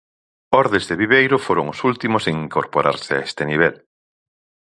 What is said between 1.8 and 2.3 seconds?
últimos